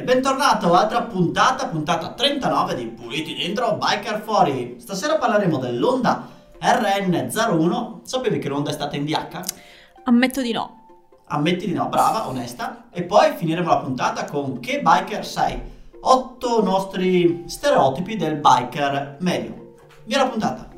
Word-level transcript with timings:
E 0.00 0.02
bentornato, 0.02 0.72
altra 0.72 1.02
puntata, 1.02 1.66
puntata 1.66 2.12
39 2.12 2.74
di 2.74 2.86
Puliti 2.86 3.34
Dentro 3.34 3.74
Biker 3.74 4.22
Fuori. 4.22 4.76
Stasera 4.78 5.18
parleremo 5.18 5.58
dell'Honda 5.58 6.26
RN01. 6.58 7.98
Sapevi 8.04 8.38
che 8.38 8.48
l'Honda 8.48 8.70
è 8.70 8.72
stata 8.72 8.96
in 8.96 9.04
DH? 9.04 9.40
Ammetto 10.04 10.40
di 10.40 10.52
no. 10.52 10.86
Ammetti 11.26 11.66
di 11.66 11.74
no, 11.74 11.88
brava, 11.88 12.28
onesta. 12.28 12.86
E 12.90 13.02
poi 13.02 13.34
finiremo 13.36 13.68
la 13.68 13.80
puntata 13.80 14.24
con 14.24 14.58
Che 14.58 14.80
biker 14.80 15.26
sei? 15.26 15.60
8 16.00 16.62
nostri 16.62 17.44
stereotipi 17.46 18.16
del 18.16 18.36
biker 18.36 19.18
medio. 19.20 19.74
Via 20.04 20.22
la 20.22 20.28
puntata. 20.30 20.68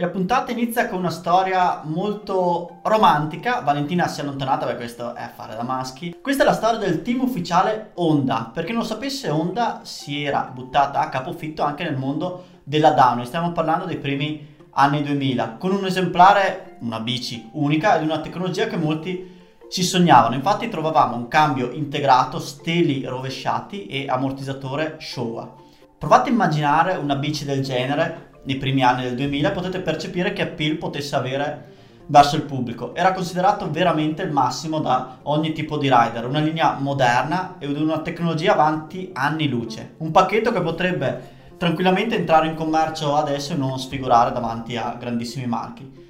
E 0.00 0.02
la 0.02 0.08
puntata 0.08 0.50
inizia 0.50 0.88
con 0.88 1.00
una 1.00 1.10
storia 1.10 1.82
molto 1.84 2.78
romantica. 2.84 3.60
Valentina 3.60 4.08
si 4.08 4.20
è 4.20 4.22
allontanata 4.22 4.64
perché 4.64 4.80
questo 4.80 5.14
è 5.14 5.24
affare 5.24 5.54
da 5.54 5.62
maschi. 5.62 6.16
Questa 6.22 6.42
è 6.42 6.46
la 6.46 6.54
storia 6.54 6.78
del 6.78 7.02
team 7.02 7.20
ufficiale 7.20 7.90
Honda. 7.96 8.50
Per 8.50 8.64
chi 8.64 8.72
non 8.72 8.80
lo 8.80 8.86
sapesse, 8.86 9.28
Honda 9.28 9.80
si 9.82 10.24
era 10.24 10.50
buttata 10.54 11.00
a 11.00 11.10
capofitto 11.10 11.62
anche 11.62 11.84
nel 11.84 11.98
mondo 11.98 12.44
della 12.64 12.92
downhill. 12.92 13.26
Stiamo 13.26 13.52
parlando 13.52 13.84
dei 13.84 13.98
primi 13.98 14.56
anni 14.70 15.02
2000, 15.02 15.56
con 15.58 15.72
un 15.72 15.84
esemplare, 15.84 16.78
una 16.80 17.00
bici 17.00 17.50
unica 17.52 17.98
ed 17.98 18.02
una 18.02 18.20
tecnologia 18.20 18.68
che 18.68 18.78
molti 18.78 19.36
si 19.68 19.82
sognavano. 19.82 20.34
Infatti 20.34 20.70
trovavamo 20.70 21.14
un 21.14 21.28
cambio 21.28 21.72
integrato, 21.72 22.38
steli 22.38 23.04
rovesciati 23.04 23.84
e 23.84 24.06
ammortizzatore 24.08 24.96
Showa. 24.98 25.56
Provate 25.98 26.30
a 26.30 26.32
immaginare 26.32 26.94
una 26.94 27.16
bici 27.16 27.44
del 27.44 27.62
genere 27.62 28.29
nei 28.42 28.56
primi 28.56 28.82
anni 28.82 29.02
del 29.02 29.16
2000 29.16 29.50
potete 29.50 29.80
percepire 29.80 30.32
che 30.32 30.42
appeal 30.42 30.76
potesse 30.76 31.16
avere 31.16 31.68
verso 32.06 32.36
il 32.36 32.42
pubblico. 32.42 32.94
Era 32.94 33.12
considerato 33.12 33.70
veramente 33.70 34.22
il 34.22 34.32
massimo 34.32 34.80
da 34.80 35.18
ogni 35.22 35.52
tipo 35.52 35.78
di 35.78 35.88
rider, 35.90 36.26
una 36.26 36.40
linea 36.40 36.76
moderna 36.78 37.56
ed 37.58 37.76
una 37.76 38.00
tecnologia 38.00 38.52
avanti 38.52 39.10
anni 39.12 39.48
luce. 39.48 39.94
Un 39.98 40.10
pacchetto 40.10 40.52
che 40.52 40.60
potrebbe 40.60 41.38
tranquillamente 41.56 42.16
entrare 42.16 42.48
in 42.48 42.54
commercio 42.54 43.14
adesso 43.14 43.52
e 43.52 43.56
non 43.56 43.78
sfigurare 43.78 44.32
davanti 44.32 44.76
a 44.76 44.96
grandissimi 44.98 45.46
marchi. 45.46 46.08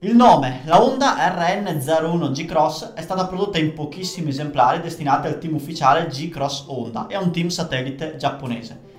Il 0.00 0.14
nome, 0.14 0.60
la 0.64 0.82
Honda 0.82 1.16
RN01 1.16 2.30
G-Cross, 2.30 2.92
è 2.94 3.00
stata 3.00 3.26
prodotta 3.26 3.58
in 3.58 3.72
pochissimi 3.72 4.30
esemplari 4.30 4.80
destinati 4.80 5.26
al 5.26 5.38
team 5.38 5.54
ufficiale 5.54 6.06
G-Cross 6.06 6.64
Honda 6.68 7.06
e 7.06 7.14
a 7.14 7.20
un 7.20 7.32
team 7.32 7.48
satellite 7.48 8.16
giapponese 8.16 8.94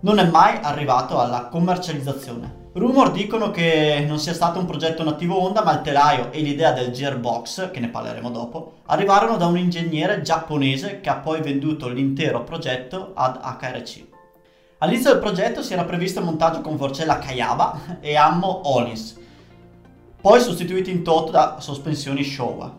non 0.00 0.18
è 0.18 0.26
mai 0.26 0.58
arrivato 0.62 1.18
alla 1.18 1.46
commercializzazione. 1.46 2.66
Rumor 2.72 3.10
dicono 3.10 3.50
che 3.50 4.04
non 4.06 4.18
sia 4.18 4.34
stato 4.34 4.60
un 4.60 4.66
progetto 4.66 5.02
nativo 5.02 5.40
Honda, 5.42 5.64
ma 5.64 5.72
il 5.72 5.80
telaio 5.80 6.30
e 6.30 6.40
l'idea 6.40 6.72
del 6.72 6.92
gearbox, 6.92 7.70
che 7.72 7.80
ne 7.80 7.88
parleremo 7.88 8.30
dopo, 8.30 8.74
arrivarono 8.86 9.36
da 9.36 9.46
un 9.46 9.58
ingegnere 9.58 10.22
giapponese 10.22 11.00
che 11.00 11.08
ha 11.08 11.16
poi 11.16 11.40
venduto 11.40 11.88
l'intero 11.88 12.44
progetto 12.44 13.12
ad 13.14 13.40
HRC. 13.42 14.06
All'inizio 14.78 15.10
del 15.10 15.20
progetto 15.20 15.62
si 15.62 15.72
era 15.72 15.84
previsto 15.84 16.20
il 16.20 16.26
montaggio 16.26 16.60
con 16.60 16.76
forcella 16.76 17.18
Kayaba 17.18 17.98
e 18.00 18.14
ammo 18.16 18.60
Olins, 18.76 19.18
poi 20.20 20.40
sostituiti 20.40 20.92
in 20.92 21.02
toto 21.02 21.32
da 21.32 21.56
sospensioni 21.58 22.22
Showa. 22.22 22.76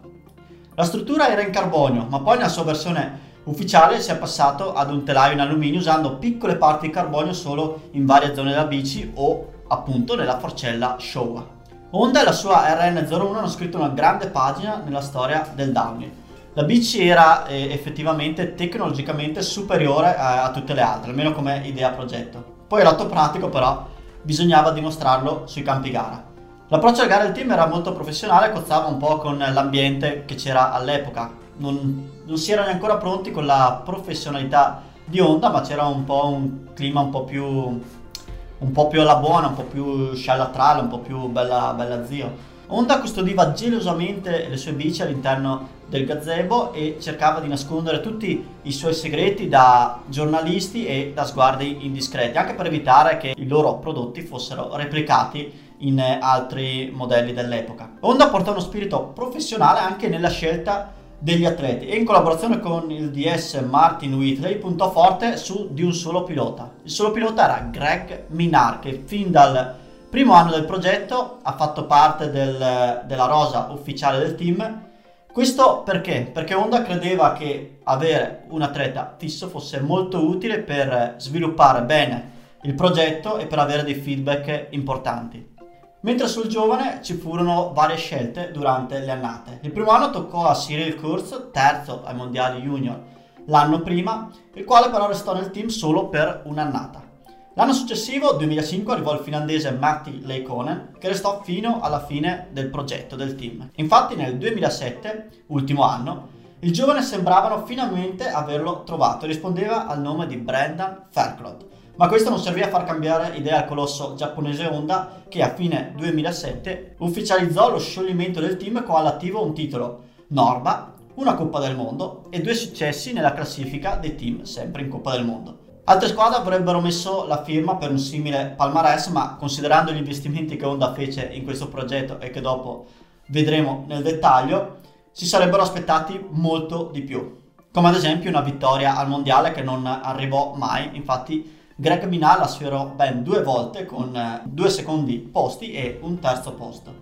La 0.76 0.84
struttura 0.86 1.30
era 1.30 1.42
in 1.42 1.52
carbonio, 1.52 2.06
ma 2.10 2.22
poi 2.22 2.38
nella 2.38 2.48
sua 2.48 2.64
versione 2.64 3.28
ufficiale 3.44 4.00
si 4.02 4.12
è 4.12 4.18
passato 4.18 4.74
ad 4.74 4.92
un 4.92 5.04
telaio 5.04 5.34
in 5.34 5.40
alluminio 5.40 5.80
usando 5.80 6.18
piccole 6.18 6.56
parti 6.56 6.88
di 6.88 6.94
carbonio 6.94 7.34
solo 7.34 7.90
in 7.92 8.06
varie 8.06 8.34
zone 8.34 8.52
della 8.52 8.66
bici 8.66 9.12
o 9.16 9.52
appunto 9.68 10.16
nella 10.16 10.38
forcella 10.38 10.98
Showa. 11.00 11.58
Honda 11.92 12.22
e 12.22 12.24
la 12.24 12.32
sua 12.32 12.68
RN01 12.68 13.36
hanno 13.36 13.48
scritto 13.48 13.78
una 13.78 13.90
grande 13.90 14.28
pagina 14.28 14.82
nella 14.84 15.02
storia 15.02 15.52
del 15.56 15.72
downhill. 15.72 16.12
La 16.54 16.64
bici 16.64 17.08
era 17.08 17.46
eh, 17.48 17.72
effettivamente 17.72 18.54
tecnologicamente 18.54 19.42
superiore 19.42 20.16
a, 20.16 20.44
a 20.44 20.52
tutte 20.52 20.74
le 20.74 20.82
altre, 20.82 21.10
almeno 21.10 21.32
come 21.32 21.62
idea 21.66 21.90
progetto. 21.92 22.58
Poi 22.68 22.84
lato 22.84 23.08
pratico 23.08 23.50
però 23.50 23.88
bisognava 24.22 24.72
dimostrarlo 24.72 25.44
sui 25.48 25.64
campi 25.64 25.90
gara. 25.90 26.24
L'approccio 26.68 27.02
alla 27.02 27.10
gara 27.10 27.24
del 27.24 27.34
team 27.34 27.52
era 27.52 27.66
molto 27.66 27.94
professionale, 27.94 28.52
cozzava 28.52 28.88
un 28.88 28.98
po' 28.98 29.18
con 29.18 29.38
l'ambiente 29.38 30.26
che 30.26 30.36
c'era 30.36 30.72
all'epoca. 30.72 31.32
Non, 31.58 32.19
non 32.30 32.38
si 32.38 32.52
erano 32.52 32.70
ancora 32.70 32.98
pronti 32.98 33.32
con 33.32 33.48
la 33.48 33.82
professionalità 33.84 34.84
di 35.04 35.20
Honda, 35.20 35.50
ma 35.50 35.62
c'era 35.62 35.86
un 35.86 36.04
po' 36.04 36.28
un 36.28 36.74
clima 36.76 37.02
un 37.02 37.10
po' 37.10 37.24
più, 37.24 37.44
un 37.44 38.72
po 38.72 38.88
più 38.88 39.02
alla 39.02 39.16
buona, 39.16 39.48
un 39.48 39.56
po' 39.56 39.64
più 39.64 40.14
sciallatrale, 40.14 40.82
un 40.82 40.90
po' 40.90 41.00
più 41.00 41.28
bella, 41.28 41.74
bella 41.76 42.06
zio. 42.06 42.48
Honda 42.68 43.00
custodiva 43.00 43.52
gelosamente 43.54 44.48
le 44.48 44.58
sue 44.58 44.74
bici 44.74 45.02
all'interno 45.02 45.78
del 45.88 46.06
gazebo 46.06 46.72
e 46.72 46.98
cercava 47.02 47.40
di 47.40 47.48
nascondere 47.48 48.00
tutti 48.00 48.46
i 48.62 48.72
suoi 48.72 48.94
segreti 48.94 49.48
da 49.48 50.00
giornalisti 50.06 50.86
e 50.86 51.12
da 51.16 51.26
sguardi 51.26 51.84
indiscreti, 51.84 52.38
anche 52.38 52.54
per 52.54 52.68
evitare 52.68 53.18
che 53.18 53.34
i 53.36 53.48
loro 53.48 53.78
prodotti 53.78 54.22
fossero 54.22 54.76
replicati 54.76 55.68
in 55.80 56.00
altri 56.22 56.92
modelli 56.94 57.34
dell'epoca. 57.34 57.94
Honda 58.02 58.28
porta 58.28 58.52
uno 58.52 58.60
spirito 58.60 59.12
professionale 59.16 59.80
anche 59.80 60.08
nella 60.10 60.30
scelta 60.30 60.94
degli 61.20 61.46
atleti 61.46 61.86
e 61.88 61.98
in 61.98 62.06
collaborazione 62.06 62.60
con 62.60 62.90
il 62.90 63.12
DS 63.12 63.62
Martin 63.68 64.14
Whitley 64.14 64.58
puntò 64.58 64.90
forte 64.90 65.36
su 65.36 65.68
di 65.72 65.84
un 65.84 65.94
solo 65.94 66.24
pilota. 66.24 66.72
Il 66.84 66.92
solo 66.92 67.12
pilota 67.12 67.44
era 67.44 67.68
Greg 67.70 68.26
Minar 68.30 68.80
che 68.80 69.04
fin 69.06 69.30
dal 69.30 69.76
primo 70.10 70.34
anno 70.34 70.52
del 70.52 70.66
progetto 70.66 71.40
ha 71.44 71.54
fatto 71.54 71.86
parte 71.86 72.32
del, 72.32 73.04
della 73.06 73.26
rosa 73.26 73.68
ufficiale 73.72 74.20
del 74.20 74.36
team. 74.36 74.88
Questo 75.32 75.84
perché? 75.84 76.30
Perché 76.34 76.54
Honda 76.54 76.82
credeva 76.82 77.34
che 77.34 77.80
avere 77.84 78.46
un 78.50 78.62
atleta 78.62 79.16
fisso 79.18 79.50
fosse 79.50 79.80
molto 79.82 80.26
utile 80.26 80.60
per 80.60 81.16
sviluppare 81.18 81.84
bene 81.84 82.38
il 82.64 82.74
progetto 82.74 83.38
e 83.38 83.46
per 83.46 83.60
avere 83.60 83.84
dei 83.84 83.96
feedback 83.96 84.68
importanti. 84.72 85.58
Mentre 86.02 86.28
sul 86.28 86.48
giovane 86.48 87.02
ci 87.04 87.16
furono 87.16 87.74
varie 87.74 87.98
scelte 87.98 88.52
durante 88.52 89.00
le 89.00 89.12
annate. 89.12 89.60
Il 89.64 89.72
primo 89.72 89.92
anno 89.92 90.10
toccò 90.12 90.46
a 90.46 90.54
Cyril 90.54 90.96
Kurz, 90.96 91.50
terzo 91.52 92.04
ai 92.06 92.16
mondiali 92.16 92.62
junior 92.62 93.18
l'anno 93.50 93.82
prima, 93.82 94.30
il 94.54 94.64
quale 94.64 94.90
però 94.90 95.08
restò 95.08 95.34
nel 95.34 95.52
team 95.52 95.68
solo 95.68 96.08
per 96.08 96.44
un'annata. 96.46 97.08
L'anno 97.56 97.74
successivo, 97.74 98.34
2005, 98.34 98.94
arrivò 98.94 99.14
il 99.14 99.20
finlandese 99.20 99.72
Matti 99.72 100.22
Leikonen, 100.24 100.96
che 100.98 101.10
restò 101.10 101.42
fino 101.44 101.82
alla 101.82 102.06
fine 102.06 102.48
del 102.52 102.70
progetto 102.70 103.16
del 103.16 103.36
team. 103.36 103.70
Infatti 103.76 104.16
nel 104.16 104.38
2007, 104.38 105.44
ultimo 105.48 105.84
anno, 105.84 106.38
il 106.60 106.72
giovane 106.72 107.02
sembravano 107.02 107.66
finalmente 107.66 108.30
averlo 108.30 108.84
trovato 108.84 109.26
e 109.26 109.30
rispondeva 109.30 109.88
al 109.88 110.00
nome 110.00 110.28
di 110.28 110.38
Brendan 110.38 111.06
Fairclough 111.10 111.68
ma 112.00 112.08
questo 112.08 112.30
non 112.30 112.40
servì 112.40 112.62
a 112.62 112.70
far 112.70 112.86
cambiare 112.86 113.36
idea 113.36 113.58
al 113.58 113.66
colosso 113.66 114.14
giapponese 114.16 114.66
Honda 114.68 115.24
che 115.28 115.44
a 115.44 115.54
fine 115.54 115.92
2007 115.98 116.96
ufficializzò 117.00 117.70
lo 117.70 117.78
scioglimento 117.78 118.40
del 118.40 118.56
team 118.56 118.86
con 118.86 118.96
all'attivo 118.96 119.44
un 119.44 119.54
titolo 119.54 120.04
Norma, 120.28 120.94
una 121.16 121.34
Coppa 121.34 121.60
del 121.60 121.76
Mondo 121.76 122.28
e 122.30 122.40
due 122.40 122.54
successi 122.54 123.12
nella 123.12 123.34
classifica 123.34 123.96
dei 123.96 124.16
team 124.16 124.44
sempre 124.44 124.84
in 124.84 124.88
Coppa 124.88 125.12
del 125.12 125.26
Mondo. 125.26 125.58
Altre 125.84 126.08
squadre 126.08 126.38
avrebbero 126.38 126.80
messo 126.80 127.26
la 127.28 127.44
firma 127.44 127.76
per 127.76 127.90
un 127.92 128.00
simile 128.00 128.54
palmarès, 128.56 129.08
ma 129.08 129.36
considerando 129.36 129.92
gli 129.92 129.98
investimenti 129.98 130.56
che 130.56 130.66
Honda 130.66 130.94
fece 130.94 131.30
in 131.34 131.44
questo 131.44 131.68
progetto 131.68 132.22
e 132.22 132.30
che 132.30 132.40
dopo 132.40 132.86
vedremo 133.28 133.84
nel 133.90 134.04
dettaglio, 134.04 134.78
si 135.12 135.26
sarebbero 135.26 135.64
aspettati 135.64 136.28
molto 136.30 136.92
di 136.94 137.02
più. 137.02 137.40
Come 137.74 137.90
ad 137.90 137.96
esempio 137.96 138.30
una 138.30 138.40
vittoria 138.40 138.96
al 138.96 139.10
mondiale 139.10 139.52
che 139.52 139.64
non 139.64 139.86
arrivò 139.86 140.54
mai, 140.56 140.92
infatti 140.94 141.58
Greg 141.82 142.04
Minal 142.10 142.40
la 142.40 142.48
sfiorò 142.48 142.88
ben 142.88 143.24
due 143.24 143.42
volte 143.42 143.86
con 143.86 144.14
eh, 144.14 144.42
due 144.44 144.70
secondi 144.70 145.18
posti 145.18 145.72
e 145.72 145.98
un 146.02 146.20
terzo 146.20 146.52
posto. 146.52 146.94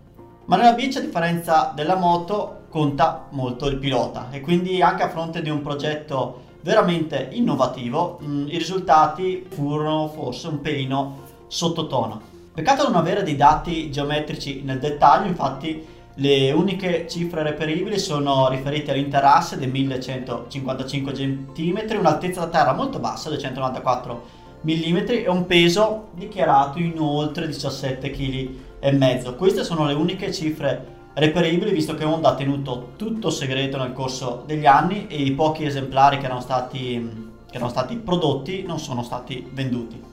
Ma 0.46 0.56
nella 0.56 0.74
bici, 0.74 1.00
a 1.00 1.02
differenza 1.02 1.72
della 1.74 1.96
moto, 1.96 2.66
conta 2.70 3.26
molto 3.32 3.66
il 3.66 3.78
pilota 3.78 4.28
e 4.30 4.40
quindi 4.40 4.80
anche 4.84 5.02
a 5.02 5.10
fronte 5.10 5.42
di 5.42 5.50
un 5.50 5.64
progetto 5.64 6.42
veramente 6.62 7.30
innovativo, 7.32 8.20
mh, 8.20 8.30
mm, 8.30 8.48
i 8.50 8.58
risultati 8.60 9.48
furono 9.50 10.10
forse 10.10 10.48
un 10.48 10.62
pelino 10.62 11.22
sottotono. 11.48 12.22
Peccato 12.54 12.84
non 12.84 12.98
avere 12.98 13.24
dei 13.24 13.36
dati 13.36 13.90
geometrici 13.90 14.62
nel 14.62 14.78
dettaglio, 14.78 15.26
infatti 15.26 15.84
le 16.20 16.52
uniche 16.52 17.08
cifre 17.08 17.42
reperibili 17.42 17.98
sono 17.98 18.48
riferite 18.48 18.92
all'interasse 18.92 19.58
dei 19.58 19.72
1155 19.72 21.12
cm, 21.14 21.98
un'altezza 21.98 22.42
da 22.42 22.48
terra 22.48 22.74
molto 22.74 23.00
bassa, 23.00 23.30
294 23.30 24.37
mm 24.66 24.98
e 25.08 25.30
un 25.30 25.46
peso 25.46 26.08
dichiarato 26.14 26.80
in 26.80 27.00
oltre 27.00 27.48
17 27.48 28.10
kg 28.10 28.50
e 28.80 28.92
mezzo. 28.92 29.36
Queste 29.36 29.64
sono 29.64 29.86
le 29.86 29.94
uniche 29.94 30.32
cifre 30.32 30.96
reperibili 31.14 31.72
visto 31.72 31.96
che 31.96 32.06
Honda 32.06 32.30
ha 32.30 32.36
tenuto 32.36 32.92
tutto 32.96 33.30
segreto 33.30 33.78
nel 33.78 33.94
corso 33.94 34.44
degli 34.46 34.66
anni 34.66 35.08
e 35.08 35.22
i 35.22 35.32
pochi 35.32 35.66
esemplari 35.66 36.20
che 36.20 36.26
erano 36.26 36.42
stati, 36.42 37.34
che 37.50 37.56
erano 37.56 37.72
stati 37.72 37.96
prodotti 37.98 38.64
non 38.64 38.80
sono 38.80 39.04
stati 39.04 39.48
venduti. 39.52 40.04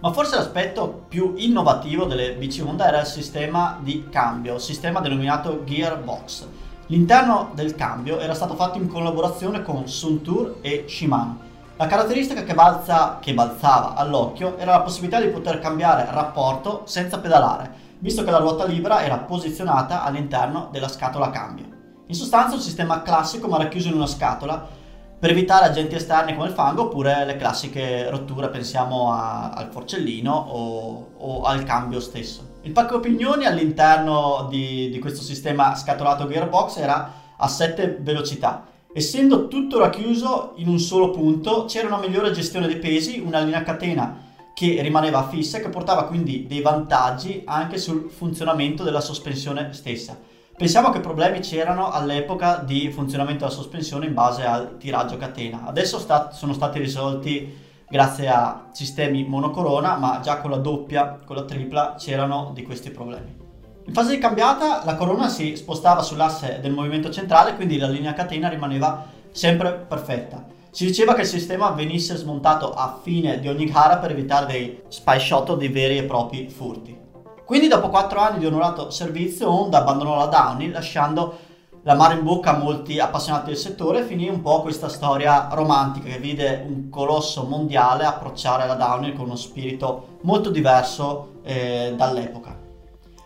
Ma 0.00 0.12
forse 0.12 0.34
l'aspetto 0.34 1.04
più 1.08 1.34
innovativo 1.36 2.06
delle 2.06 2.32
bici 2.32 2.60
Honda 2.60 2.88
era 2.88 3.00
il 3.00 3.06
sistema 3.06 3.78
di 3.80 4.06
cambio, 4.10 4.58
sistema 4.58 4.98
denominato 4.98 5.62
Gearbox. 5.64 6.46
L'interno 6.86 7.52
del 7.54 7.76
cambio 7.76 8.18
era 8.18 8.34
stato 8.34 8.56
fatto 8.56 8.78
in 8.78 8.88
collaborazione 8.88 9.62
con 9.62 9.86
Suntour 9.86 10.56
e 10.60 10.86
Shimano. 10.88 11.50
La 11.76 11.86
caratteristica 11.86 12.44
che, 12.44 12.54
balza, 12.54 13.18
che 13.20 13.34
balzava 13.34 13.94
all'occhio 13.94 14.58
era 14.58 14.72
la 14.72 14.82
possibilità 14.82 15.20
di 15.20 15.28
poter 15.28 15.58
cambiare 15.58 16.06
rapporto 16.10 16.82
senza 16.84 17.18
pedalare, 17.18 17.70
visto 17.98 18.22
che 18.22 18.30
la 18.30 18.38
ruota 18.38 18.64
libera 18.64 19.02
era 19.02 19.18
posizionata 19.18 20.04
all'interno 20.04 20.68
della 20.70 20.88
scatola 20.88 21.30
cambio. 21.30 21.64
In 22.06 22.14
sostanza 22.14 22.54
un 22.54 22.60
sistema 22.60 23.02
classico 23.02 23.48
ma 23.48 23.56
racchiuso 23.56 23.88
in 23.88 23.94
una 23.94 24.06
scatola 24.06 24.80
per 25.18 25.30
evitare 25.30 25.66
agenti 25.66 25.94
esterni 25.94 26.34
come 26.34 26.48
il 26.48 26.52
fango 26.52 26.82
oppure 26.82 27.24
le 27.24 27.36
classiche 27.36 28.10
rotture, 28.10 28.48
pensiamo 28.48 29.12
a, 29.12 29.50
al 29.50 29.70
forcellino 29.70 30.32
o, 30.32 31.10
o, 31.16 31.42
al 31.42 31.62
cambio 31.62 32.00
stesso. 32.00 32.58
Il 32.62 32.72
pacco 32.72 32.96
opinioni 32.96 33.46
all'interno 33.46 34.48
di, 34.50 34.90
di 34.90 34.98
questo 34.98 35.22
sistema 35.22 35.74
scatolato 35.76 36.26
gearbox 36.26 36.76
era 36.76 37.12
a 37.36 37.48
7 37.48 37.98
velocità. 38.00 38.66
Essendo 38.94 39.48
tutto 39.48 39.78
racchiuso 39.78 40.52
in 40.56 40.68
un 40.68 40.78
solo 40.78 41.10
punto, 41.10 41.64
c'era 41.64 41.86
una 41.86 41.98
migliore 41.98 42.30
gestione 42.30 42.66
dei 42.66 42.76
pesi, 42.76 43.22
una 43.24 43.40
linea 43.40 43.62
catena 43.62 44.30
che 44.52 44.82
rimaneva 44.82 45.26
fissa 45.28 45.56
e 45.56 45.60
che 45.62 45.70
portava 45.70 46.04
quindi 46.04 46.46
dei 46.46 46.60
vantaggi 46.60 47.40
anche 47.46 47.78
sul 47.78 48.10
funzionamento 48.10 48.82
della 48.82 49.00
sospensione 49.00 49.72
stessa. 49.72 50.18
Pensiamo 50.54 50.90
che 50.90 51.00
problemi 51.00 51.40
c'erano 51.40 51.90
all'epoca 51.90 52.56
di 52.58 52.90
funzionamento 52.90 53.44
della 53.44 53.56
sospensione 53.56 54.04
in 54.04 54.12
base 54.12 54.44
al 54.44 54.76
tiraggio 54.76 55.16
catena. 55.16 55.64
Adesso 55.64 55.98
sta- 55.98 56.30
sono 56.30 56.52
stati 56.52 56.78
risolti 56.78 57.50
grazie 57.88 58.28
a 58.28 58.68
sistemi 58.72 59.24
monocorona, 59.24 59.96
ma 59.96 60.20
già 60.22 60.36
con 60.36 60.50
la 60.50 60.58
doppia, 60.58 61.18
con 61.24 61.36
la 61.36 61.44
tripla 61.44 61.94
c'erano 61.98 62.50
di 62.54 62.62
questi 62.62 62.90
problemi. 62.90 63.41
In 63.84 63.92
fase 63.92 64.12
di 64.12 64.18
cambiata 64.18 64.82
la 64.84 64.94
corona 64.94 65.28
si 65.28 65.56
spostava 65.56 66.02
sull'asse 66.02 66.60
del 66.62 66.72
movimento 66.72 67.10
centrale, 67.10 67.56
quindi 67.56 67.78
la 67.78 67.88
linea 67.88 68.12
catena 68.12 68.48
rimaneva 68.48 69.04
sempre 69.32 69.72
perfetta. 69.72 70.46
Si 70.70 70.86
diceva 70.86 71.14
che 71.14 71.22
il 71.22 71.26
sistema 71.26 71.70
venisse 71.70 72.14
smontato 72.14 72.72
a 72.72 73.00
fine 73.02 73.40
di 73.40 73.48
ogni 73.48 73.66
gara 73.66 73.98
per 73.98 74.12
evitare 74.12 74.46
dei 74.46 74.82
spy 74.88 75.18
shot 75.18 75.50
o 75.50 75.56
dei 75.56 75.68
veri 75.68 75.98
e 75.98 76.04
propri 76.04 76.48
furti. 76.48 76.96
Quindi 77.44 77.66
dopo 77.66 77.88
4 77.90 78.20
anni 78.20 78.38
di 78.38 78.46
onorato 78.46 78.90
servizio 78.90 79.50
Honda 79.50 79.78
abbandonò 79.78 80.16
la 80.16 80.26
Downy 80.26 80.70
lasciando 80.70 81.36
la 81.82 81.94
mare 81.94 82.14
in 82.14 82.22
bocca 82.22 82.54
a 82.54 82.58
molti 82.58 83.00
appassionati 83.00 83.46
del 83.46 83.58
settore 83.58 84.00
e 84.00 84.04
finì 84.04 84.28
un 84.28 84.40
po' 84.40 84.62
questa 84.62 84.88
storia 84.88 85.48
romantica 85.50 86.08
che 86.08 86.18
vide 86.18 86.64
un 86.64 86.88
colosso 86.88 87.42
mondiale 87.42 88.04
approcciare 88.04 88.66
la 88.68 88.74
Downy 88.74 89.12
con 89.12 89.26
uno 89.26 89.36
spirito 89.36 90.18
molto 90.22 90.50
diverso 90.50 91.40
eh, 91.42 91.94
dall'epoca. 91.96 92.61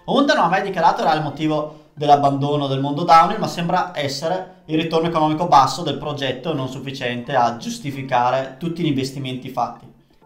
Honda 0.08 0.34
non 0.34 0.44
ha 0.44 0.48
mai 0.48 0.62
dichiarato 0.62 1.02
era 1.02 1.14
il 1.14 1.22
motivo 1.22 1.86
dell'abbandono 1.94 2.68
del 2.68 2.80
mondo 2.80 3.02
Downy, 3.02 3.38
ma 3.38 3.48
sembra 3.48 3.90
essere 3.92 4.62
il 4.66 4.80
ritorno 4.80 5.08
economico 5.08 5.48
basso 5.48 5.82
del 5.82 5.98
progetto 5.98 6.54
non 6.54 6.68
sufficiente 6.68 7.34
a 7.34 7.56
giustificare 7.56 8.54
tutti 8.56 8.82
gli 8.82 8.86
investimenti 8.86 9.48
fatti. 9.48 9.84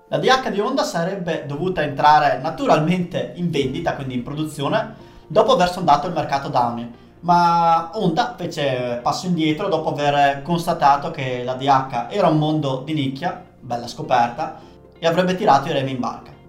La 0.08 0.18
DH 0.18 0.50
di 0.50 0.60
Honda 0.60 0.82
sarebbe 0.82 1.44
dovuta 1.46 1.82
entrare 1.82 2.40
naturalmente 2.42 3.32
in 3.36 3.50
vendita, 3.50 3.94
quindi 3.94 4.14
in 4.14 4.22
produzione, 4.22 4.94
dopo 5.26 5.52
aver 5.52 5.70
sondato 5.70 6.06
il 6.08 6.12
mercato 6.12 6.48
Downy, 6.48 6.92
ma 7.20 7.90
Honda 7.94 8.34
fece 8.36 8.98
passo 9.02 9.26
indietro 9.26 9.68
dopo 9.68 9.90
aver 9.90 10.42
constatato 10.42 11.10
che 11.10 11.42
la 11.42 11.54
DH 11.54 12.08
era 12.10 12.28
un 12.28 12.36
mondo 12.36 12.82
di 12.84 12.92
nicchia, 12.92 13.42
bella 13.58 13.86
scoperta, 13.86 14.58
e 14.98 15.06
avrebbe 15.06 15.36
tirato 15.36 15.68
i 15.68 15.72
remi 15.72 15.92
in 15.92 16.00
barca. 16.00 16.39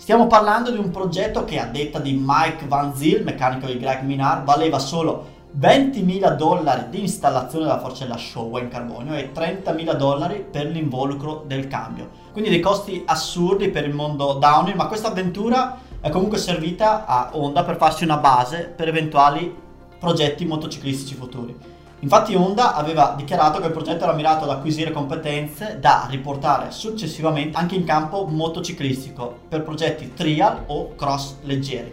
Stiamo 0.00 0.28
parlando 0.28 0.70
di 0.70 0.78
un 0.78 0.90
progetto 0.90 1.44
che 1.44 1.58
a 1.58 1.66
detta 1.66 1.98
di 1.98 2.18
Mike 2.24 2.66
Van 2.66 2.94
Zyl, 2.94 3.24
meccanico 3.24 3.66
di 3.66 3.78
Greg 3.78 4.04
Minard, 4.04 4.44
valeva 4.44 4.78
solo 4.78 5.36
20.000 5.58 6.36
dollari 6.36 6.88
di 6.88 7.00
installazione 7.00 7.64
della 7.64 7.80
forcella 7.80 8.16
Showa 8.16 8.60
in 8.60 8.68
carbonio 8.68 9.14
e 9.14 9.32
30.000 9.34 9.96
dollari 9.96 10.46
per 10.50 10.66
l'involucro 10.66 11.42
del 11.46 11.66
cambio. 11.66 12.08
Quindi 12.32 12.48
dei 12.48 12.60
costi 12.60 13.02
assurdi 13.04 13.70
per 13.70 13.86
il 13.86 13.92
mondo 13.92 14.34
downhill, 14.34 14.76
ma 14.76 14.86
questa 14.86 15.08
avventura 15.08 15.78
è 16.00 16.08
comunque 16.10 16.38
servita 16.38 17.04
a 17.04 17.30
Honda 17.32 17.64
per 17.64 17.76
farsi 17.76 18.04
una 18.04 18.18
base 18.18 18.72
per 18.74 18.88
eventuali 18.88 19.52
progetti 19.98 20.46
motociclistici 20.46 21.16
futuri. 21.16 21.54
Infatti 22.00 22.32
Honda 22.36 22.74
aveva 22.74 23.14
dichiarato 23.16 23.58
che 23.58 23.66
il 23.66 23.72
progetto 23.72 24.04
era 24.04 24.12
mirato 24.12 24.44
ad 24.44 24.50
acquisire 24.50 24.92
competenze 24.92 25.78
da 25.80 26.06
riportare 26.08 26.70
successivamente 26.70 27.58
anche 27.58 27.74
in 27.74 27.84
campo 27.84 28.24
motociclistico 28.24 29.40
per 29.48 29.64
progetti 29.64 30.14
trial 30.14 30.62
o 30.66 30.94
cross 30.94 31.38
leggeri. 31.42 31.92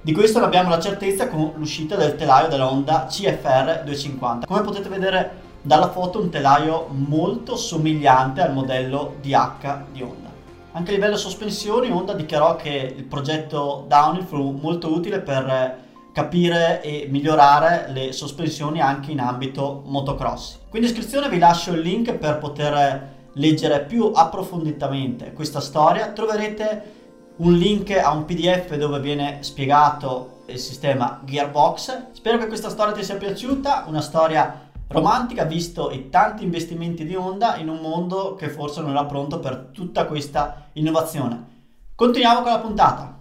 Di 0.00 0.12
questo 0.14 0.38
ne 0.38 0.46
abbiamo 0.46 0.70
la 0.70 0.80
certezza 0.80 1.28
con 1.28 1.52
l'uscita 1.56 1.96
del 1.96 2.16
telaio 2.16 2.48
della 2.48 2.70
Honda 2.70 3.04
CFR 3.06 3.82
250. 3.84 4.46
Come 4.46 4.62
potete 4.62 4.88
vedere 4.88 5.30
dalla 5.60 5.90
foto 5.90 6.18
un 6.18 6.30
telaio 6.30 6.86
molto 6.88 7.54
somigliante 7.54 8.40
al 8.40 8.54
modello 8.54 9.16
DH 9.20 9.92
di 9.92 10.02
Honda. 10.02 10.30
Anche 10.72 10.90
a 10.90 10.94
livello 10.94 11.18
sospensioni 11.18 11.90
Honda 11.90 12.14
dichiarò 12.14 12.56
che 12.56 12.94
il 12.96 13.04
progetto 13.04 13.84
Downhill 13.86 14.24
fu 14.24 14.58
molto 14.60 14.90
utile 14.90 15.20
per 15.20 15.90
capire 16.12 16.82
e 16.82 17.06
migliorare 17.10 17.86
le 17.90 18.12
sospensioni 18.12 18.80
anche 18.80 19.10
in 19.10 19.20
ambito 19.20 19.82
motocross. 19.86 20.60
Qui 20.68 20.78
in 20.78 20.84
descrizione 20.84 21.28
vi 21.28 21.38
lascio 21.38 21.72
il 21.72 21.80
link 21.80 22.12
per 22.14 22.38
poter 22.38 23.10
leggere 23.34 23.80
più 23.80 24.12
approfonditamente 24.14 25.32
questa 25.32 25.60
storia. 25.60 26.12
Troverete 26.12 27.00
un 27.36 27.54
link 27.54 27.90
a 27.90 28.12
un 28.12 28.24
pdf 28.24 28.76
dove 28.76 29.00
viene 29.00 29.38
spiegato 29.40 30.42
il 30.46 30.58
sistema 30.58 31.20
Gearbox. 31.24 32.12
Spero 32.12 32.38
che 32.38 32.46
questa 32.46 32.68
storia 32.68 32.92
ti 32.92 33.02
sia 33.02 33.16
piaciuta, 33.16 33.84
una 33.88 34.02
storia 34.02 34.68
romantica 34.88 35.44
visto 35.44 35.90
i 35.90 36.10
tanti 36.10 36.44
investimenti 36.44 37.06
di 37.06 37.14
Honda 37.14 37.56
in 37.56 37.68
un 37.68 37.78
mondo 37.78 38.34
che 38.34 38.50
forse 38.50 38.82
non 38.82 38.90
era 38.90 39.06
pronto 39.06 39.40
per 39.40 39.70
tutta 39.72 40.04
questa 40.04 40.68
innovazione. 40.74 41.50
Continuiamo 41.94 42.42
con 42.42 42.50
la 42.50 42.58
puntata. 42.58 43.20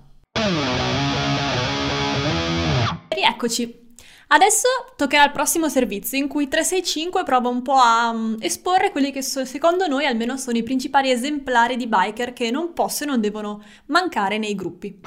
Rieccoci. 3.41 3.89
Adesso 4.27 4.67
toccherà 4.95 5.25
il 5.25 5.31
prossimo 5.31 5.67
servizio 5.67 6.17
in 6.17 6.27
cui 6.27 6.47
365 6.47 7.23
prova 7.23 7.49
un 7.49 7.61
po' 7.61 7.73
a 7.73 8.11
um, 8.11 8.37
esporre 8.39 8.91
quelli 8.91 9.11
che 9.11 9.21
so, 9.21 9.43
secondo 9.43 9.87
noi 9.87 10.05
almeno 10.05 10.37
sono 10.37 10.57
i 10.57 10.63
principali 10.63 11.11
esemplari 11.11 11.75
di 11.75 11.87
biker 11.87 12.31
che 12.31 12.49
non 12.49 12.73
possono 12.73 13.09
e 13.09 13.13
non 13.13 13.21
devono 13.21 13.61
mancare 13.87 14.37
nei 14.37 14.55
gruppi. 14.55 14.99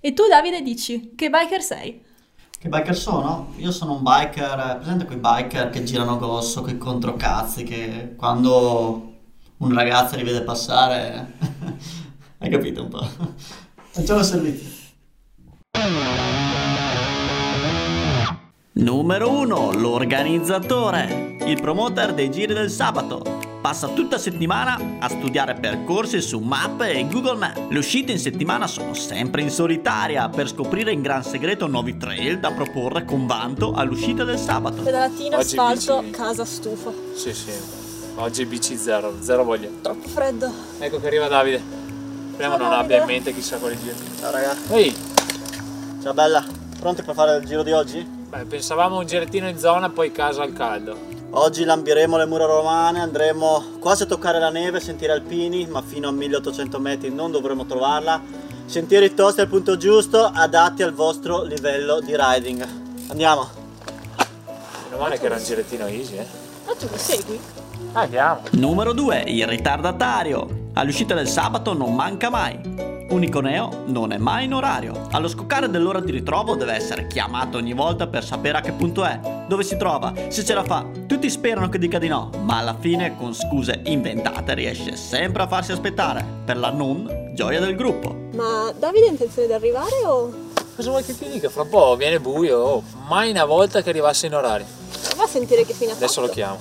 E 0.00 0.12
tu 0.14 0.26
Davide 0.26 0.62
dici, 0.62 1.12
che 1.14 1.30
biker 1.30 1.62
sei? 1.62 2.02
Che 2.58 2.68
biker 2.68 2.96
sono? 2.96 3.52
Io 3.58 3.70
sono 3.70 3.92
un 3.94 4.02
biker, 4.02 4.78
presente 4.78 5.04
quei 5.04 5.18
biker 5.18 5.70
che 5.70 5.84
girano 5.84 6.16
grosso, 6.16 6.62
quei 6.62 6.78
controcazzi, 6.78 7.62
che 7.62 8.14
quando 8.16 9.12
un 9.58 9.74
ragazzo 9.74 10.16
li 10.16 10.24
vede 10.24 10.42
passare... 10.42 11.32
Hai 12.38 12.50
capito 12.50 12.82
un 12.82 12.88
po'? 12.88 13.08
Facciamo 13.92 14.22
servizio. 14.24 14.81
Numero 18.74 19.28
1. 19.28 19.72
L'organizzatore. 19.72 21.36
Il 21.44 21.60
promoter 21.60 22.14
dei 22.14 22.30
giri 22.30 22.54
del 22.54 22.70
sabato. 22.70 23.22
Passa 23.60 23.88
tutta 23.88 24.16
settimana 24.16 24.96
a 24.98 25.10
studiare 25.10 25.52
percorsi 25.52 26.22
su 26.22 26.38
mappe 26.38 26.94
e 26.94 27.06
Google 27.06 27.36
Maps. 27.36 27.60
Le 27.68 27.78
uscite 27.78 28.12
in 28.12 28.18
settimana 28.18 28.66
sono 28.66 28.94
sempre 28.94 29.42
in 29.42 29.50
solitaria 29.50 30.26
per 30.30 30.48
scoprire 30.48 30.90
in 30.90 31.02
gran 31.02 31.22
segreto 31.22 31.66
nuovi 31.66 31.98
trail 31.98 32.40
da 32.40 32.50
proporre 32.52 33.04
con 33.04 33.26
vanto 33.26 33.72
all'uscita 33.72 34.24
del 34.24 34.38
sabato. 34.38 34.82
Pedalatina, 34.82 35.36
asfalto, 35.36 36.04
casa 36.10 36.46
stufa. 36.46 36.92
Sì, 37.12 37.34
sì. 37.34 37.52
Oggi 38.14 38.46
bici 38.46 38.78
zero, 38.78 39.16
zero 39.20 39.44
voglia. 39.44 39.68
Troppo 39.82 40.08
freddo. 40.08 40.50
Ecco 40.78 40.98
che 40.98 41.06
arriva 41.08 41.28
Davide. 41.28 41.62
Speriamo 42.32 42.56
non 42.56 42.72
abbia 42.72 43.00
in 43.00 43.04
mente 43.04 43.34
chissà 43.34 43.58
quali 43.58 43.76
giri. 43.76 43.94
Ciao 44.18 44.30
raga. 44.30 44.56
Ehi, 44.70 44.96
Ciao 46.02 46.14
bella. 46.14 46.42
Pronti 46.80 47.02
per 47.02 47.14
fare 47.14 47.36
il 47.36 47.44
giro 47.44 47.62
di 47.62 47.72
oggi? 47.72 48.20
Beh, 48.32 48.46
pensavamo 48.46 48.98
un 48.98 49.06
girettino 49.06 49.46
in 49.46 49.58
zona, 49.58 49.90
poi 49.90 50.10
casa 50.10 50.42
al 50.42 50.54
caldo. 50.54 50.96
Oggi 51.34 51.64
lambiremo 51.64 52.16
le 52.16 52.24
mura 52.24 52.46
romane, 52.46 53.00
andremo 53.00 53.76
quasi 53.78 54.04
a 54.04 54.06
toccare 54.06 54.38
la 54.38 54.48
neve, 54.48 54.80
sentieri 54.80 55.12
alpini, 55.12 55.66
ma 55.66 55.82
fino 55.82 56.08
a 56.08 56.12
1800 56.12 56.78
metri 56.78 57.10
non 57.10 57.30
dovremo 57.30 57.66
trovarla. 57.66 58.20
Sentieri 58.64 59.12
tosti 59.12 59.42
al 59.42 59.48
punto 59.48 59.76
giusto, 59.76 60.24
adatti 60.24 60.82
al 60.82 60.94
vostro 60.94 61.42
livello 61.42 62.00
di 62.00 62.16
riding. 62.16 62.66
Andiamo. 63.08 63.48
Meno 64.84 64.96
male 65.02 65.18
che 65.18 65.26
era 65.26 65.36
un 65.36 65.42
girettino 65.42 65.86
easy, 65.86 66.16
eh. 66.16 66.26
Ma 66.64 66.72
tu 66.74 66.86
lo 66.90 66.96
segui? 66.96 67.38
Andiamo. 67.92 68.42
Numero 68.52 68.94
2, 68.94 69.24
il 69.26 69.46
ritardatario. 69.46 70.70
All'uscita 70.74 71.14
del 71.14 71.28
sabato 71.28 71.74
non 71.74 71.94
manca 71.94 72.30
mai. 72.30 72.91
Unico 73.12 73.40
neo 73.40 73.82
non 73.88 74.10
è 74.10 74.16
mai 74.16 74.46
in 74.46 74.54
orario. 74.54 75.06
Allo 75.10 75.28
scoccare 75.28 75.68
dell'ora 75.68 76.00
di 76.00 76.10
ritrovo 76.10 76.54
deve 76.54 76.72
essere 76.72 77.06
chiamato 77.06 77.58
ogni 77.58 77.74
volta 77.74 78.06
per 78.06 78.24
sapere 78.24 78.56
a 78.56 78.60
che 78.62 78.72
punto 78.72 79.04
è, 79.04 79.20
dove 79.46 79.64
si 79.64 79.76
trova, 79.76 80.14
se 80.28 80.42
ce 80.42 80.54
la 80.54 80.64
fa. 80.64 80.86
Tutti 81.06 81.28
sperano 81.28 81.68
che 81.68 81.76
dica 81.76 81.98
di 81.98 82.08
no, 82.08 82.30
ma 82.40 82.56
alla 82.56 82.74
fine 82.74 83.14
con 83.18 83.34
scuse 83.34 83.82
inventate 83.84 84.54
riesce 84.54 84.96
sempre 84.96 85.42
a 85.42 85.46
farsi 85.46 85.72
aspettare 85.72 86.24
per 86.46 86.56
la 86.56 86.70
non 86.70 87.32
gioia 87.34 87.60
del 87.60 87.76
gruppo. 87.76 88.16
Ma 88.32 88.72
Davide 88.78 89.08
ha 89.08 89.10
intenzione 89.10 89.46
di 89.46 89.52
arrivare 89.52 89.94
o... 90.06 90.32
Cosa 90.74 90.88
vuoi 90.88 91.04
che 91.04 91.14
ti 91.14 91.28
dica? 91.28 91.50
Fra 91.50 91.62
un 91.62 91.68
po' 91.68 91.94
viene 91.96 92.18
buio, 92.18 92.58
oh, 92.58 92.82
mai 93.08 93.30
una 93.30 93.44
volta 93.44 93.82
che 93.82 93.90
arrivasse 93.90 94.26
in 94.26 94.34
orario. 94.34 94.64
Va 95.18 95.24
a 95.24 95.26
sentire 95.26 95.66
che 95.66 95.74
fine 95.74 95.92
ha 95.92 95.96
Adesso 95.96 96.22
lo 96.22 96.28
chiamo. 96.28 96.58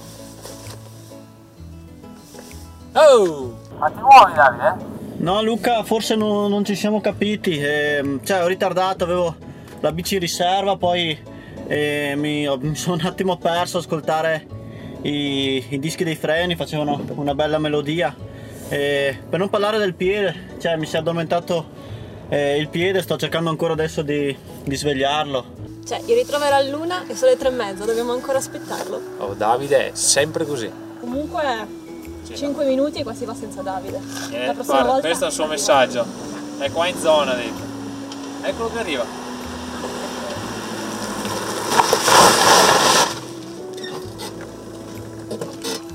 Oh! 2.91 3.57
Ma 3.77 3.89
ti 3.89 3.99
muovi 4.01 4.33
Davide? 4.33 4.99
No 5.21 5.43
Luca, 5.43 5.83
forse 5.83 6.15
non, 6.15 6.49
non 6.49 6.65
ci 6.65 6.75
siamo 6.75 6.99
capiti, 6.99 7.55
ehm, 7.61 8.23
cioè 8.23 8.43
ho 8.43 8.47
ritardato, 8.47 9.03
avevo 9.03 9.35
la 9.79 9.91
bici 9.91 10.15
in 10.15 10.19
riserva, 10.19 10.77
poi 10.77 11.15
eh, 11.67 12.13
mi, 12.17 12.47
ho- 12.47 12.57
mi 12.59 12.75
sono 12.75 12.95
un 12.95 13.05
attimo 13.05 13.37
perso 13.37 13.77
ad 13.77 13.83
ascoltare 13.83 14.47
i, 15.03 15.63
i 15.69 15.79
dischi 15.79 16.03
dei 16.03 16.15
freni, 16.15 16.55
facevano 16.55 17.05
una 17.15 17.35
bella 17.35 17.59
melodia. 17.59 18.15
E 18.69 19.15
per 19.29 19.37
non 19.37 19.49
parlare 19.49 19.77
del 19.77 19.93
piede, 19.93 20.55
cioè 20.59 20.75
mi 20.77 20.87
si 20.87 20.95
è 20.95 20.99
addormentato 20.99 21.69
eh, 22.29 22.57
il 22.57 22.69
piede, 22.69 23.03
sto 23.03 23.15
cercando 23.15 23.51
ancora 23.51 23.73
adesso 23.73 24.01
di, 24.01 24.35
di 24.63 24.75
svegliarlo. 24.75 25.45
Cioè, 25.85 26.01
io 26.07 26.15
ritroverò 26.15 26.55
a 26.55 26.63
luna 26.63 27.05
e 27.05 27.15
sono 27.15 27.29
le 27.29 27.37
tre 27.37 27.49
e 27.49 27.51
mezza, 27.51 27.85
dobbiamo 27.85 28.11
ancora 28.11 28.39
aspettarlo. 28.39 28.99
Oh 29.19 29.33
Davide 29.35 29.89
è 29.89 29.91
sempre 29.93 30.45
così. 30.45 30.89
Comunque, 30.99 31.43
5 32.33 32.65
minuti 32.65 32.99
e 32.99 33.03
qua 33.03 33.13
si 33.13 33.25
va 33.25 33.33
senza 33.33 33.61
Davide. 33.61 33.99
Eh, 34.31 34.45
La 34.47 34.53
prossima 34.53 34.75
guarda, 34.75 34.91
volta... 34.91 35.07
questo 35.07 35.25
è 35.25 35.27
il 35.27 35.33
suo 35.33 35.45
messaggio. 35.47 36.05
È 36.57 36.71
qua 36.71 36.87
in 36.87 36.97
zona 36.99 37.33
dentro. 37.33 37.65
Eccolo 38.43 38.71
che 38.71 38.79
arriva. 38.79 39.05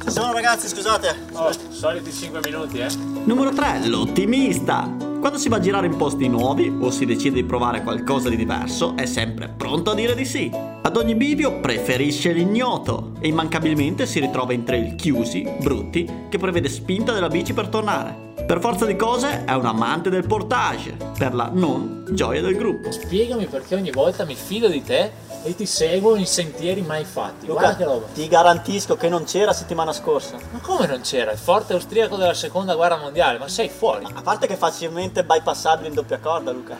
Ci 0.05 0.11
sono 0.13 0.33
ragazzi, 0.33 0.69
scusate. 0.69 1.27
Oh, 1.33 1.51
soliti 1.71 2.13
5 2.13 2.41
minuti, 2.45 2.79
eh? 2.79 2.89
Numero 3.25 3.51
3, 3.51 3.87
l'ottimista. 3.89 5.06
Quando 5.27 5.43
si 5.43 5.51
va 5.51 5.57
a 5.57 5.61
girare 5.61 5.89
in 5.89 5.97
posti 5.97 6.29
nuovi 6.29 6.73
o 6.81 6.89
si 6.93 7.05
decide 7.05 7.35
di 7.35 7.45
provare 7.45 7.83
qualcosa 7.83 8.29
di 8.29 8.37
diverso, 8.37 8.95
è 8.97 9.07
sempre 9.07 9.49
pronto 9.49 9.91
a 9.91 9.95
dire 9.97 10.15
di 10.15 10.25
sì. 10.25 10.49
Ad 10.53 10.97
ogni 10.97 11.17
bivio 11.17 11.59
preferisce 11.59 12.31
l'ignoto 12.31 13.11
e 13.19 13.27
immancabilmente 13.27 14.07
si 14.07 14.21
ritrova 14.21 14.53
in 14.53 14.63
trail 14.63 14.95
chiusi, 14.95 15.45
brutti, 15.61 16.09
che 16.29 16.39
prevede 16.39 16.69
spinta 16.69 17.13
della 17.13 17.27
bici 17.27 17.55
per 17.55 17.67
tornare. 17.67 18.35
Per 18.47 18.61
forza 18.61 18.87
di 18.87 18.95
cose 18.95 19.45
è 19.45 19.53
un 19.55 19.67
amante 19.67 20.11
del 20.11 20.29
portage, 20.29 20.97
per 21.19 21.35
la 21.35 21.51
non 21.53 22.05
gioia 22.13 22.41
del 22.41 22.55
gruppo. 22.55 22.93
Spiegami 22.93 23.47
perché 23.47 23.75
ogni 23.75 23.91
volta 23.91 24.25
mi 24.25 24.37
fido 24.37 24.69
di 24.69 24.85
te 24.85 25.11
e 25.43 25.55
ti 25.55 25.67
seguo 25.67 26.17
in 26.17 26.27
sentieri 26.27 26.83
mai 26.83 27.05
fatti. 27.05 27.47
Guarda 27.47 27.77
che 27.77 27.85
roba. 27.85 28.07
ti 28.13 28.27
garantisco 28.29 28.97
che 28.97 29.09
non 29.09 29.25
c'era 29.25 29.53
settimana 29.53 29.93
scorsa. 29.93 30.37
Ma 30.51 30.59
come 30.61 30.87
non 30.87 31.01
c'era? 31.01 31.33
Il 31.33 31.39
forte 31.39 31.73
austriaco 31.75 32.17
della 32.17 32.35
seconda 32.35 32.75
guerra 32.75 32.97
mondiale, 32.97 33.39
ma 33.39 33.49
sei 33.49 33.69
fuori. 33.69 34.07
A 34.13 34.23
parte 34.23 34.47
che 34.47 34.55
è 34.55 34.57
facilmente 34.57 35.25
bypassabile 35.25 35.89
in 35.89 35.95
doppia 35.95 36.19
corda, 36.19 36.51
Luca. 36.51 36.77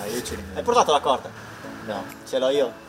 Ah, 0.00 0.06
io 0.06 0.22
ci 0.22 0.36
Hai 0.54 0.62
portato 0.62 0.92
la 0.92 1.00
corda? 1.00 1.30
No. 1.86 2.04
Ce 2.26 2.38
l'ho 2.38 2.48
io. 2.48 2.83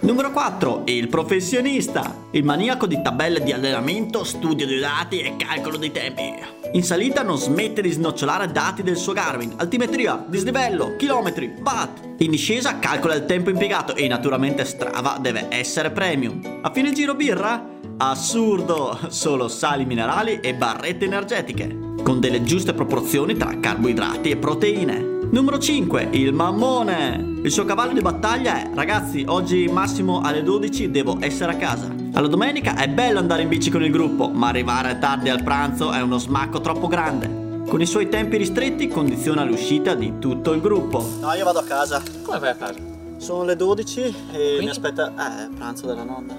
Numero 0.00 0.30
4. 0.30 0.82
Il 0.84 1.08
professionista. 1.08 2.14
Il 2.30 2.44
maniaco 2.44 2.86
di 2.86 3.02
tabelle 3.02 3.42
di 3.42 3.50
allenamento, 3.50 4.22
studio 4.22 4.64
dei 4.64 4.78
dati 4.78 5.18
e 5.18 5.34
calcolo 5.36 5.76
dei 5.76 5.90
tempi. 5.90 6.34
In 6.72 6.84
salita 6.84 7.24
non 7.24 7.36
smette 7.36 7.82
di 7.82 7.90
snocciolare 7.90 8.52
dati 8.52 8.84
del 8.84 8.96
suo 8.96 9.12
Garmin, 9.12 9.54
altimetria, 9.56 10.24
dislivello, 10.28 10.94
chilometri, 10.96 11.52
watt. 11.64 11.98
In 12.18 12.30
discesa 12.30 12.78
calcola 12.78 13.14
il 13.14 13.24
tempo 13.24 13.50
impiegato 13.50 13.96
e 13.96 14.06
naturalmente 14.06 14.64
Strava 14.64 15.18
deve 15.20 15.46
essere 15.48 15.90
premium. 15.90 16.60
A 16.62 16.70
fine 16.70 16.92
giro 16.92 17.16
birra? 17.16 17.60
Assurdo! 17.96 18.96
Solo 19.08 19.48
sali 19.48 19.84
minerali 19.84 20.38
e 20.40 20.54
barrette 20.54 21.06
energetiche, 21.06 21.76
con 22.04 22.20
delle 22.20 22.44
giuste 22.44 22.72
proporzioni 22.72 23.36
tra 23.36 23.58
carboidrati 23.58 24.30
e 24.30 24.36
proteine. 24.36 25.17
Numero 25.30 25.58
5, 25.58 26.08
il 26.12 26.32
mammone. 26.32 27.40
Il 27.42 27.50
suo 27.50 27.66
cavallo 27.66 27.92
di 27.92 28.00
battaglia 28.00 28.62
è 28.62 28.70
ragazzi, 28.74 29.24
oggi 29.28 29.68
massimo 29.68 30.20
alle 30.22 30.42
12 30.42 30.90
devo 30.90 31.18
essere 31.20 31.52
a 31.52 31.56
casa. 31.56 31.94
Alla 32.14 32.28
domenica 32.28 32.74
è 32.76 32.88
bello 32.88 33.18
andare 33.18 33.42
in 33.42 33.48
bici 33.48 33.70
con 33.70 33.82
il 33.84 33.90
gruppo, 33.90 34.28
ma 34.30 34.48
arrivare 34.48 34.98
tardi 34.98 35.28
al 35.28 35.42
pranzo 35.42 35.92
è 35.92 36.00
uno 36.00 36.16
smacco 36.16 36.60
troppo 36.62 36.86
grande. 36.86 37.62
Con 37.68 37.82
i 37.82 37.86
suoi 37.86 38.08
tempi 38.08 38.38
ristretti 38.38 38.88
condiziona 38.88 39.44
l'uscita 39.44 39.94
di 39.94 40.18
tutto 40.18 40.52
il 40.54 40.62
gruppo. 40.62 41.06
No, 41.20 41.32
io 41.34 41.44
vado 41.44 41.58
a 41.58 41.64
casa. 41.64 42.02
Come 42.22 42.38
vai 42.38 42.50
a 42.50 42.54
casa? 42.54 42.78
Sono 43.18 43.44
le 43.44 43.54
12 43.54 44.00
e 44.00 44.12
Quindi? 44.30 44.64
mi 44.64 44.70
aspetta 44.70 45.10
eh, 45.10 45.48
pranzo 45.54 45.86
della 45.86 46.04
nonna. 46.04 46.36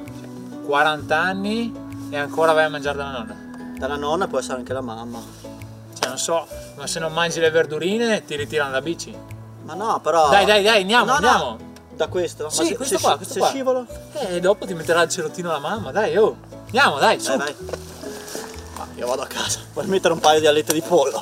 40 0.66 1.16
anni 1.16 1.72
e 2.10 2.18
ancora 2.18 2.54
vai 2.54 2.66
a 2.66 2.70
mangiare 2.70 2.98
dalla 2.98 3.12
nonna. 3.12 3.36
Dalla 3.78 3.96
nonna 3.98 4.28
può 4.28 4.40
essere 4.40 4.58
anche 4.58 4.74
la 4.74 4.82
mamma. 4.82 5.20
Cioè, 5.94 6.08
non 6.08 6.18
so, 6.18 6.48
ma 6.80 6.88
se 6.88 7.00
non 7.00 7.12
mangi 7.12 7.40
le 7.42 7.52
verdurine 7.52 8.24
ti 8.26 8.36
ritirano 8.38 8.72
la 8.72 8.82
bici. 8.82 9.14
Ma 9.64 9.74
no, 9.74 10.00
però. 10.02 10.30
Dai, 10.30 10.46
dai, 10.46 10.64
dai, 10.64 10.82
andiamo, 10.82 11.06
No, 11.06 11.12
no. 11.12 11.16
andiamo. 11.28 11.58
Da 11.96 12.08
questo? 12.08 12.50
Sì, 12.50 12.62
Ma 12.62 12.68
se, 12.70 12.76
questo 12.78 12.96
se 12.98 13.04
qua, 13.04 13.16
questo 13.18 13.34
se 13.34 13.40
qua. 13.40 13.50
scivolo? 13.50 13.86
E 14.14 14.40
dopo 14.40 14.66
ti 14.66 14.74
metterà 14.74 15.02
il 15.02 15.10
cerottino 15.10 15.52
la 15.52 15.60
mamma, 15.60 15.92
dai, 15.92 16.16
oh. 16.16 16.38
Andiamo, 16.68 16.98
dai, 16.98 17.20
su. 17.20 17.36
Dai, 17.36 17.38
vai. 17.38 17.56
Ma 18.78 18.88
io 18.96 19.06
vado 19.08 19.22
a 19.24 19.28
casa. 19.28 19.60
Puoi 19.74 19.86
mettere 19.88 20.14
un 20.14 20.20
paio 20.22 20.40
di 20.40 20.48
alette 20.48 20.72
di 20.74 20.82
pollo. 20.82 21.22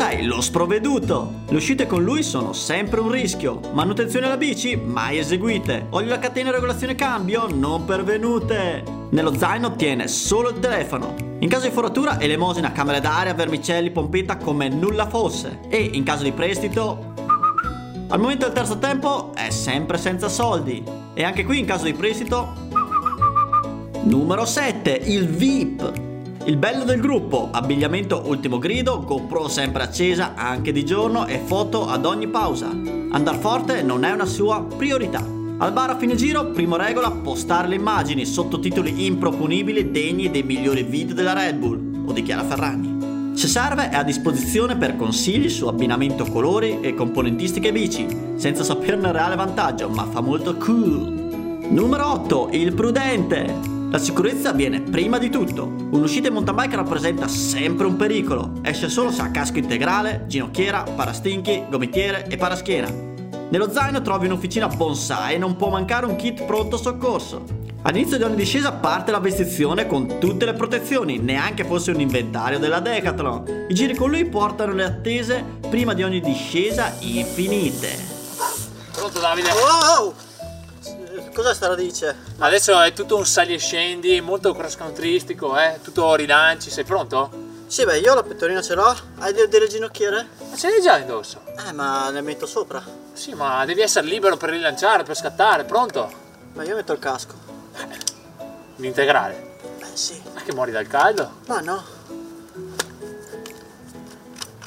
6, 0.00 0.24
lo 0.24 0.40
sprovveduto. 0.40 1.42
Le 1.46 1.56
uscite 1.56 1.86
con 1.86 2.02
lui 2.02 2.22
sono 2.22 2.54
sempre 2.54 3.00
un 3.00 3.10
rischio. 3.10 3.60
Manutenzione 3.74 4.24
alla 4.24 4.38
bici? 4.38 4.74
Mai 4.74 5.18
eseguite. 5.18 5.88
Olio 5.90 6.14
a 6.14 6.18
catena 6.18 6.50
regolazione 6.50 6.94
cambio? 6.94 7.46
Non 7.52 7.84
pervenute. 7.84 8.82
Nello 9.10 9.36
zaino 9.36 9.76
tiene 9.76 10.08
solo 10.08 10.48
il 10.48 10.58
telefono. 10.58 11.14
In 11.40 11.50
caso 11.50 11.66
di 11.66 11.74
foratura, 11.74 12.18
elemosina, 12.18 12.72
camere 12.72 13.00
d'aria, 13.00 13.34
vermicelli, 13.34 13.90
pompetta 13.90 14.38
come 14.38 14.70
nulla 14.70 15.06
fosse. 15.06 15.58
E 15.68 15.90
in 15.92 16.02
caso 16.02 16.22
di 16.22 16.32
prestito, 16.32 17.12
al 18.08 18.20
momento 18.20 18.46
del 18.46 18.54
terzo 18.54 18.78
tempo 18.78 19.34
è 19.34 19.50
sempre 19.50 19.98
senza 19.98 20.30
soldi. 20.30 20.82
E 21.12 21.22
anche 21.24 21.44
qui 21.44 21.58
in 21.58 21.66
caso 21.66 21.84
di 21.84 21.92
prestito... 21.92 22.54
Numero 24.04 24.46
7, 24.46 24.92
il 24.92 25.28
VIP. 25.28 26.09
Il 26.46 26.56
bello 26.56 26.84
del 26.84 27.00
gruppo, 27.00 27.50
abbigliamento 27.50 28.22
ultimo 28.24 28.58
grido, 28.58 29.04
GoPro 29.04 29.46
sempre 29.46 29.82
accesa 29.82 30.32
anche 30.34 30.72
di 30.72 30.86
giorno 30.86 31.26
e 31.26 31.38
foto 31.38 31.86
ad 31.86 32.06
ogni 32.06 32.28
pausa. 32.28 32.68
Andar 32.68 33.36
forte 33.36 33.82
non 33.82 34.04
è 34.04 34.10
una 34.10 34.24
sua 34.24 34.64
priorità. 34.64 35.22
Al 35.58 35.72
bar 35.74 35.90
a 35.90 35.96
fine 35.98 36.14
giro, 36.14 36.46
prima 36.46 36.78
regola, 36.78 37.10
postare 37.10 37.68
le 37.68 37.74
immagini, 37.74 38.24
sottotitoli 38.24 39.04
improponibili 39.04 39.90
degni 39.90 40.30
dei 40.30 40.42
migliori 40.42 40.82
video 40.82 41.14
della 41.14 41.34
Red 41.34 41.56
Bull 41.56 42.04
o 42.06 42.12
di 42.12 42.22
Chiara 42.22 42.44
Ferragni. 42.44 43.36
Se 43.36 43.46
serve 43.46 43.90
è 43.90 43.96
a 43.96 44.02
disposizione 44.02 44.76
per 44.76 44.96
consigli 44.96 45.50
su 45.50 45.66
abbinamento 45.66 46.24
colori 46.24 46.80
e 46.80 46.94
componentistiche 46.94 47.70
bici, 47.70 48.06
senza 48.36 48.64
saperne 48.64 49.08
il 49.08 49.12
reale 49.12 49.36
vantaggio, 49.36 49.90
ma 49.90 50.06
fa 50.06 50.22
molto 50.22 50.56
cool. 50.56 51.60
Numero 51.68 52.12
8. 52.12 52.48
Il 52.52 52.72
prudente. 52.72 53.79
La 53.90 53.98
sicurezza 53.98 54.52
viene 54.52 54.82
prima 54.82 55.18
di 55.18 55.30
tutto. 55.30 55.64
Un'uscita 55.64 56.28
in 56.28 56.34
mountain 56.34 56.56
bike 56.56 56.76
rappresenta 56.76 57.26
sempre 57.26 57.86
un 57.86 57.96
pericolo. 57.96 58.60
Esce 58.62 58.88
solo 58.88 59.10
se 59.10 59.20
ha 59.20 59.32
casco 59.32 59.58
integrale, 59.58 60.26
ginocchiera, 60.28 60.84
parastinchi, 60.84 61.64
gomittiere 61.68 62.24
e 62.28 62.36
paraschiena. 62.36 62.88
Nello 63.48 63.72
zaino 63.72 64.00
trovi 64.00 64.26
un'officina 64.26 64.68
bonsai 64.68 65.34
e 65.34 65.38
non 65.38 65.56
può 65.56 65.70
mancare 65.70 66.06
un 66.06 66.14
kit 66.14 66.44
pronto 66.44 66.76
soccorso. 66.76 67.42
All'inizio 67.82 68.16
di 68.16 68.22
ogni 68.22 68.36
discesa 68.36 68.70
parte 68.70 69.10
la 69.10 69.18
vestizione 69.18 69.88
con 69.88 70.20
tutte 70.20 70.44
le 70.44 70.52
protezioni, 70.52 71.18
neanche 71.18 71.64
fosse 71.64 71.90
un 71.90 71.98
inventario 71.98 72.60
della 72.60 72.78
Decathlon. 72.78 73.66
I 73.70 73.74
giri 73.74 73.96
con 73.96 74.10
lui 74.10 74.24
portano 74.24 74.72
le 74.72 74.84
attese 74.84 75.44
prima 75.68 75.94
di 75.94 76.04
ogni 76.04 76.20
discesa 76.20 76.94
infinite. 77.00 77.88
Pronto 78.92 79.18
Davide? 79.18 79.48
Wow! 79.50 80.14
Cosa 81.34 81.54
sta 81.54 81.68
radice? 81.68 82.14
Adesso 82.38 82.80
è 82.80 82.92
tutto 82.92 83.16
un 83.16 83.24
sali 83.24 83.54
e 83.54 83.58
scendi, 83.58 84.20
molto 84.20 84.52
cross 84.52 84.76
countrystico, 84.76 85.56
eh? 85.58 85.78
Tutto 85.82 86.14
rilanci, 86.14 86.70
sei 86.70 86.84
pronto? 86.84 87.30
Sì, 87.66 87.84
beh, 87.84 87.98
io 87.98 88.14
la 88.14 88.22
pettorina 88.24 88.60
ce 88.60 88.74
l'ho. 88.74 88.94
Hai 89.18 89.32
de- 89.32 89.48
delle 89.48 89.68
ginocchiere? 89.68 90.26
Ma 90.50 90.56
ce 90.56 90.68
l'hai 90.70 90.82
già 90.82 90.98
indosso? 90.98 91.40
Eh, 91.68 91.72
ma 91.72 92.10
le 92.10 92.20
metto 92.20 92.46
sopra. 92.46 92.82
Sì, 93.12 93.32
ma 93.34 93.64
devi 93.64 93.80
essere 93.80 94.06
libero 94.08 94.36
per 94.36 94.50
rilanciare, 94.50 95.04
per 95.04 95.16
scattare, 95.16 95.64
pronto? 95.64 96.10
Ma 96.54 96.64
io 96.64 96.74
metto 96.74 96.92
il 96.92 96.98
casco. 96.98 97.34
L'integrale. 98.76 99.56
Eh 99.80 99.96
sì. 99.96 100.20
Ma 100.34 100.42
che 100.42 100.52
muori 100.52 100.72
dal 100.72 100.88
caldo? 100.88 101.30
Ma 101.46 101.60
no. 101.60 101.82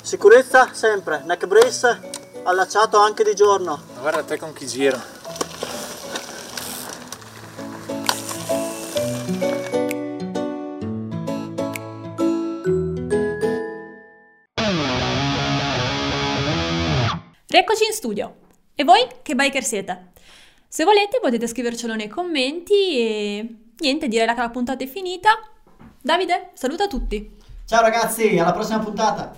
Sicurezza 0.01 0.69
sempre, 0.73 1.23
neck 1.25 1.45
brace 1.45 2.11
allacciato 2.43 2.99
anche 2.99 3.23
di 3.23 3.35
giorno. 3.35 3.81
Ma 3.95 3.99
guarda 4.01 4.23
te 4.23 4.37
con 4.37 4.53
chi 4.53 4.65
giro. 4.65 5.12
Rieccoci 17.53 17.85
in 17.85 17.93
studio. 17.93 18.35
E 18.73 18.83
voi 18.83 19.07
che 19.21 19.35
biker 19.35 19.63
siete? 19.63 20.13
Se 20.67 20.83
volete 20.83 21.19
potete 21.21 21.45
scrivercelo 21.45 21.93
nei 21.93 22.07
commenti 22.07 22.97
e 22.97 23.55
niente, 23.77 24.07
direi 24.07 24.25
che 24.25 24.41
la 24.41 24.49
puntata 24.49 24.83
è 24.83 24.87
finita. 24.87 25.39
Davide, 26.01 26.49
saluta 26.53 26.87
tutti. 26.87 27.37
Ciao 27.65 27.81
ragazzi, 27.81 28.39
alla 28.39 28.53
prossima 28.53 28.79
puntata. 28.79 29.35